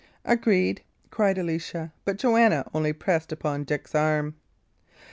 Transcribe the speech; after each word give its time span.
"Agreed," 0.25 0.81
cried 1.11 1.37
Alicia; 1.37 1.93
but 2.05 2.17
Joanna 2.17 2.65
only 2.73 2.91
pressed 2.91 3.31
upon 3.31 3.65
Dick's 3.65 3.93
arm. 3.93 4.33